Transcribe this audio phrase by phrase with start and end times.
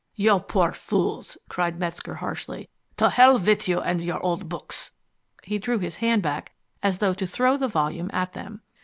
[0.15, 2.71] "You poor fools!" cried Metzger harshly.
[2.97, 4.93] "To hell with you and your old books."
[5.43, 8.61] He drew his hand back as though to throw the volume at them.